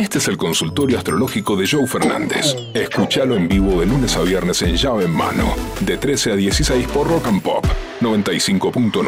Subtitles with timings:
[0.00, 2.56] Este es el consultorio astrológico de Joe Fernández.
[2.72, 6.88] Escúchalo en vivo de lunes a viernes en llave en mano, de 13 a 16
[6.88, 7.66] por Rock and Pop
[8.00, 9.04] 95.9.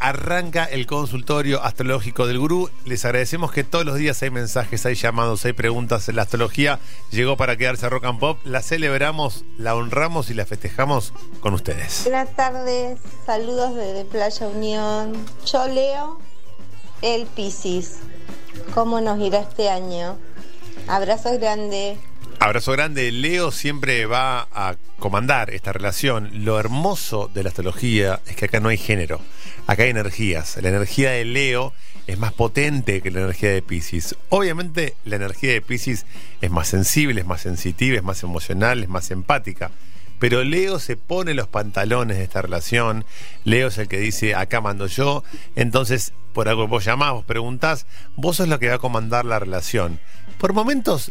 [0.00, 2.68] Arranca el consultorio astrológico del gurú.
[2.84, 6.08] Les agradecemos que todos los días hay mensajes, hay llamados, hay preguntas.
[6.08, 6.80] La astrología
[7.12, 8.40] llegó para quedarse a Rock and Pop.
[8.44, 12.02] La celebramos, la honramos y la festejamos con ustedes.
[12.06, 15.12] Buenas tardes, saludos desde Playa Unión.
[15.46, 16.18] Yo leo
[17.02, 18.00] el Piscis.
[18.74, 20.18] ¿Cómo nos irá este año?
[20.88, 21.98] Abrazos grandes.
[22.40, 23.12] Abrazo grande.
[23.12, 26.30] Leo siempre va a comandar esta relación.
[26.44, 29.20] Lo hermoso de la astrología es que acá no hay género.
[29.66, 30.56] Acá hay energías.
[30.62, 31.74] La energía de Leo
[32.06, 34.16] es más potente que la energía de Pisces.
[34.30, 36.06] Obviamente la energía de Pisces
[36.40, 39.70] es más sensible, es más sensitiva, es más emocional, es más empática.
[40.20, 43.04] Pero Leo se pone los pantalones de esta relación.
[43.44, 45.24] Leo es el que dice, acá mando yo.
[45.56, 49.38] Entonces, por algo vos llamás, vos preguntás, vos sos lo que va a comandar la
[49.38, 49.98] relación.
[50.38, 51.10] Por momentos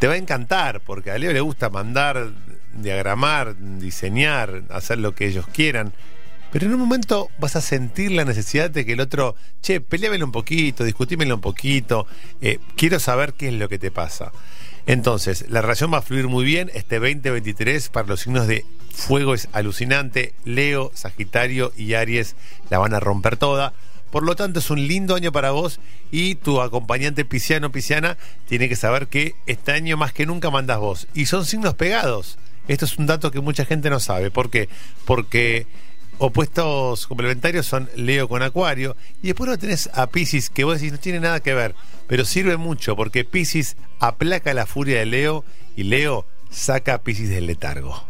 [0.00, 2.32] te va a encantar, porque a Leo le gusta mandar,
[2.74, 5.92] diagramar, diseñar, hacer lo que ellos quieran.
[6.50, 10.26] Pero en un momento vas a sentir la necesidad de que el otro, che, peleámelo
[10.26, 12.08] un poquito, discutímelo un poquito,
[12.40, 14.32] eh, quiero saber qué es lo que te pasa.
[14.90, 16.68] Entonces, la relación va a fluir muy bien.
[16.74, 20.34] Este 2023 para los signos de fuego es alucinante.
[20.44, 22.34] Leo, Sagitario y Aries
[22.70, 23.72] la van a romper toda.
[24.10, 25.78] Por lo tanto, es un lindo año para vos
[26.10, 28.18] y tu acompañante pisciano pisciana
[28.48, 31.06] tiene que saber que este año más que nunca mandas vos.
[31.14, 32.36] Y son signos pegados.
[32.66, 34.32] Esto es un dato que mucha gente no sabe.
[34.32, 34.68] ¿Por qué?
[35.04, 35.68] Porque
[36.20, 38.96] opuestos complementarios son Leo con Acuario.
[39.22, 41.74] Y después lo tenés a Pisces, que vos decís no tiene nada que ver.
[42.06, 45.44] Pero sirve mucho porque Pisces aplaca la furia de Leo
[45.76, 48.09] y Leo saca a Pisces del letargo.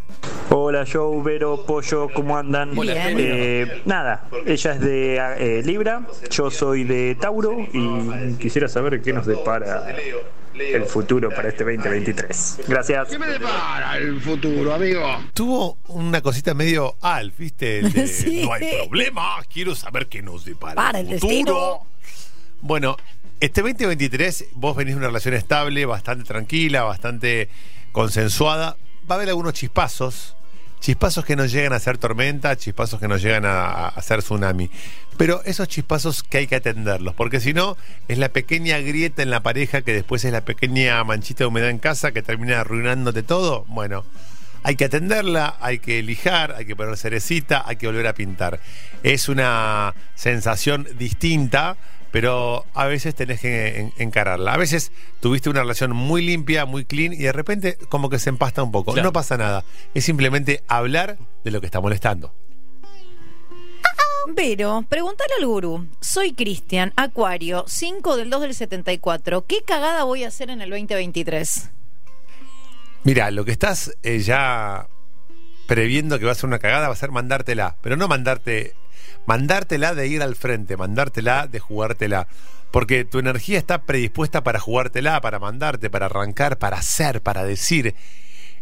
[0.52, 2.74] Hola Joe, Vero, Pollo, ¿cómo andan?
[2.74, 3.16] Bien.
[3.18, 9.12] Eh, nada, ella es de eh, Libra, yo soy de Tauro y quisiera saber qué
[9.12, 9.86] nos depara
[10.54, 12.60] el futuro para este 2023.
[12.66, 13.08] Gracias.
[13.08, 15.02] ¿Qué me depara el futuro, amigo?
[15.34, 17.78] Tuvo una cosita medio Alf, ¿viste?
[17.78, 18.42] El de, Sí.
[18.44, 21.28] No hay problema, quiero saber qué nos depara Para el futuro.
[21.28, 21.86] destino.
[22.60, 22.96] Bueno,
[23.38, 27.48] este 2023 vos venís de una relación estable, bastante tranquila, bastante
[27.92, 28.76] consensuada.
[29.08, 30.36] Va a haber algunos chispazos,
[30.80, 34.70] chispazos que nos llegan a ser tormenta, chispazos que nos llegan a, a ser tsunami.
[35.16, 37.76] Pero esos chispazos que hay que atenderlos, porque si no,
[38.08, 41.70] es la pequeña grieta en la pareja que después es la pequeña manchita de humedad
[41.70, 43.64] en casa que termina arruinándote todo.
[43.68, 44.04] Bueno,
[44.62, 48.60] hay que atenderla, hay que lijar, hay que poner cerecita, hay que volver a pintar.
[49.02, 51.76] Es una sensación distinta,
[52.12, 54.52] pero a veces tenés que en- encararla.
[54.52, 58.28] A veces tuviste una relación muy limpia, muy clean, y de repente como que se
[58.30, 58.92] empasta un poco.
[58.92, 59.08] Claro.
[59.08, 59.64] No pasa nada.
[59.94, 62.34] Es simplemente hablar de lo que está molestando.
[64.36, 65.88] Pero, pregúntale al gurú.
[66.00, 69.44] Soy Cristian, Acuario, 5 del 2 del 74.
[69.46, 71.70] ¿Qué cagada voy a hacer en el 2023?
[73.02, 74.86] Mira, lo que estás eh, ya
[75.66, 78.74] previendo que va a ser una cagada va a ser mandártela, pero no mandarte,
[79.26, 82.28] mandártela de ir al frente, mandártela de jugártela,
[82.70, 87.94] porque tu energía está predispuesta para jugártela, para mandarte, para arrancar, para hacer, para decir.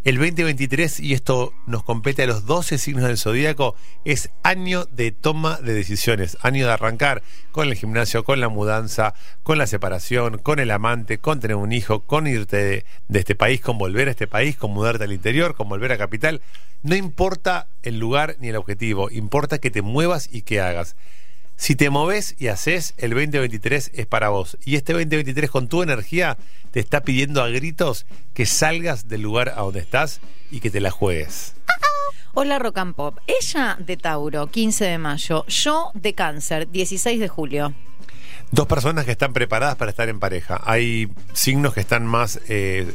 [0.04, 5.10] El 2023, y esto nos compete a los 12 signos del zodíaco, es año de
[5.10, 10.38] toma de decisiones, año de arrancar con el gimnasio, con la mudanza, con la separación,
[10.38, 14.06] con el amante, con tener un hijo, con irte de, de este país, con volver
[14.06, 16.42] a este país, con mudarte al interior, con volver a capital.
[16.84, 20.94] No importa el lugar ni el objetivo, importa que te muevas y que hagas.
[21.58, 24.56] Si te moves y haces, el 2023 es para vos.
[24.64, 26.38] Y este 2023 con tu energía
[26.70, 30.20] te está pidiendo a gritos que salgas del lugar a donde estás
[30.52, 31.56] y que te la juegues.
[32.32, 33.18] Hola Rock and Pop.
[33.26, 35.44] Ella de Tauro, 15 de mayo.
[35.48, 37.74] Yo de Cáncer, 16 de julio.
[38.52, 40.60] Dos personas que están preparadas para estar en pareja.
[40.64, 42.94] Hay signos que están más eh,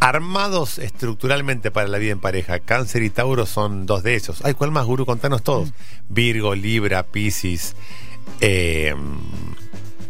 [0.00, 2.60] armados estructuralmente para la vida en pareja.
[2.60, 4.44] Cáncer y Tauro son dos de esos.
[4.44, 5.06] Ay, ¿cuál más, Guru?
[5.06, 5.72] Contanos todos.
[6.08, 7.76] Virgo, Libra, Piscis,
[8.40, 8.94] eh,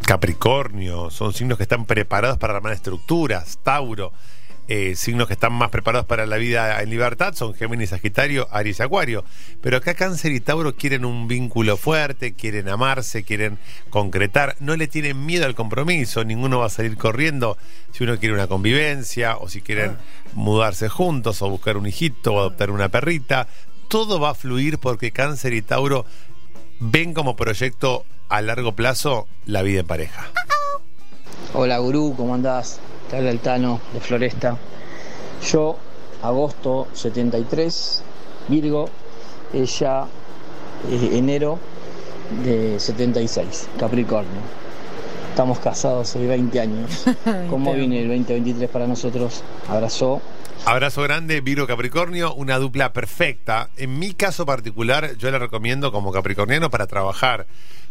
[0.03, 1.11] Capricornio.
[1.11, 3.59] Son signos que están preparados para armar estructuras.
[3.63, 4.13] Tauro.
[4.69, 8.81] Eh, signos que están más preparados para la vida en libertad son Géminis, Sagitario, Aries,
[8.81, 9.25] Acuario.
[9.61, 13.59] Pero acá Cáncer y Tauro quieren un vínculo fuerte, quieren amarse, quieren
[13.91, 17.57] concretar, no le tienen miedo al compromiso, ninguno va a salir corriendo
[17.93, 19.97] si uno quiere una convivencia o si quieren
[20.33, 23.47] mudarse juntos o buscar un hijito o adoptar una perrita.
[23.89, 26.07] Todo va a fluir porque Cáncer y Tauro
[26.81, 30.27] ven como proyecto a largo plazo la vida en pareja.
[31.55, 32.81] Hola gurú, ¿cómo andás?
[33.11, 34.57] Te habla el Tano de Floresta.
[35.51, 35.77] Yo,
[36.23, 38.03] agosto 73,
[38.49, 38.89] Virgo,
[39.53, 40.07] ella,
[40.91, 41.59] eh, enero
[42.45, 44.41] de 76, Capricornio.
[45.31, 47.05] Estamos casados hace 20 años.
[47.51, 49.45] ¿Cómo viene el 2023 para nosotros?
[49.69, 50.21] Abrazo.
[50.65, 53.69] Abrazo grande, Virgo Capricornio, una dupla perfecta.
[53.77, 57.47] En mi caso particular, yo la recomiendo como capricorniano para trabajar,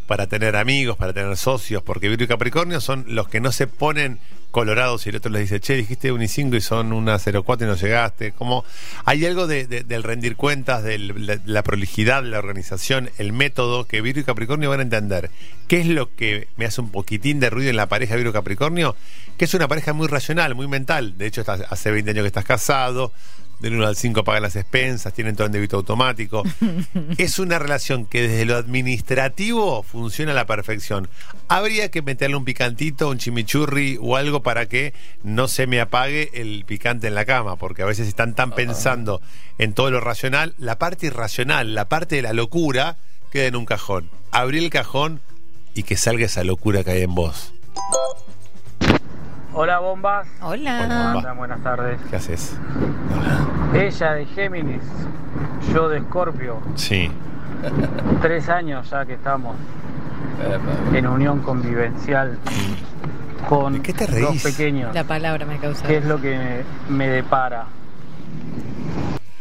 [0.07, 3.67] para tener amigos, para tener socios, porque Virgo y Capricornio son los que no se
[3.67, 4.19] ponen
[4.51, 7.67] colorados y el otro les dice, che, dijiste un y 5 y son una 04
[7.67, 8.31] y no llegaste.
[8.31, 8.63] Como
[9.03, 13.85] hay algo de- de- del rendir cuentas, de la, la prolijidad, la organización, el método
[13.85, 15.29] que Virgo y Capricornio van a entender.
[15.67, 18.95] ¿Qué es lo que me hace un poquitín de ruido en la pareja Virgo Capricornio?
[19.37, 21.17] Que es una pareja muy racional, muy mental.
[21.17, 23.11] De hecho, estás- hace 20 años que estás casado.
[23.59, 26.43] Del 1 al 5 pagan las expensas, tienen todo en débito automático.
[27.17, 31.07] es una relación que desde lo administrativo funciona a la perfección.
[31.47, 34.93] Habría que meterle un picantito, un chimichurri o algo para que
[35.23, 39.21] no se me apague el picante en la cama, porque a veces están tan pensando
[39.57, 42.97] en todo lo racional, la parte irracional, la parte de la locura
[43.31, 44.09] queda en un cajón.
[44.31, 45.21] Abrí el cajón
[45.73, 47.53] y que salga esa locura que hay en vos.
[49.57, 50.27] Hola bombas.
[50.41, 50.81] Hola.
[50.85, 51.33] Hola, bomba.
[51.33, 51.97] Buenas tardes.
[52.09, 52.57] ¿Qué haces?
[53.73, 54.83] Ella de Géminis,
[55.73, 56.59] yo de Escorpio.
[56.75, 57.09] Sí.
[58.21, 59.55] Tres años ya que estamos
[60.93, 62.37] en unión convivencial
[63.47, 64.43] con ¿De qué te dos reís?
[64.43, 64.93] pequeños.
[64.93, 65.87] La palabra me causa.
[65.87, 67.65] ¿Qué es lo que me, me depara?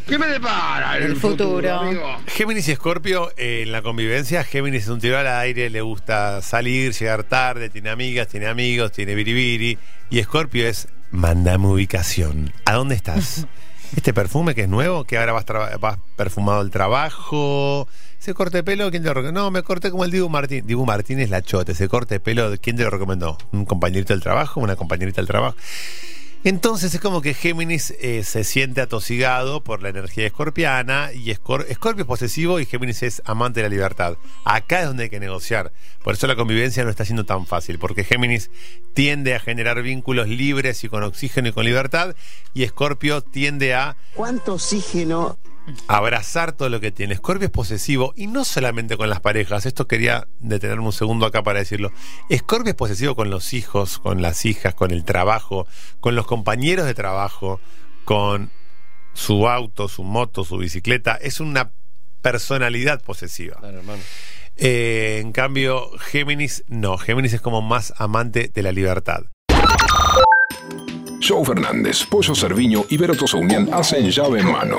[0.07, 1.81] ¿Qué me depara el, El futuro.
[1.81, 2.17] amigo?
[2.27, 6.43] Géminis y Escorpio eh, en la convivencia, Géminis es un tiro al aire, le gusta
[6.43, 9.79] salir, llegar tarde, tiene amigas, tiene amigos, tiene biribiri.
[10.11, 12.53] Y Escorpio es, mandame ubicación.
[12.65, 13.47] ¿A dónde estás?
[13.97, 15.45] Este perfume que es nuevo, que ahora vas,
[15.79, 17.87] vas perfumado al trabajo.
[18.21, 19.43] Ese corte de pelo, ¿quién te lo recomendó?
[19.43, 20.67] No, me corté como el Dibu Martín.
[20.67, 21.71] Dibu Martín es la chota.
[21.71, 23.39] Ese corte de pelo, ¿quién te lo recomendó?
[23.53, 24.59] ¿Un compañerito del trabajo?
[24.61, 25.57] ¿Una compañerita del trabajo?
[26.45, 31.65] Entonces es como que Géminis eh, se siente atosigado por la energía escorpiana y Escor-
[31.71, 34.19] Escorpio es posesivo y Géminis es amante de la libertad.
[34.45, 35.73] Acá es donde hay que negociar.
[36.03, 38.51] Por eso la convivencia no está siendo tan fácil, porque Géminis
[38.93, 42.15] tiende a generar vínculos libres y con oxígeno y con libertad
[42.53, 45.39] y Escorpio tiende a ¿Cuánto oxígeno
[45.89, 47.15] abrazar todo lo que tiene.
[47.15, 49.67] Escorpio es posesivo y no solamente con las parejas.
[49.67, 51.93] Esto quería detenerme un segundo acá para decirlo.
[52.29, 55.67] Escorpio es posesivo con los hijos, con las hijas, con el trabajo,
[56.01, 57.61] con los compañeros de trabajo,
[58.05, 58.51] con
[59.15, 61.17] su auto, su moto, su bicicleta.
[61.17, 61.73] Es una
[62.21, 63.61] personalidad posesiva.
[64.57, 66.97] Eh, en cambio, Géminis no.
[66.99, 69.25] Géminis es como más amante de la libertad.
[71.27, 74.79] Joe Fernández, Pollo Cerviño y Vero Tosaunian hacen llave en mano.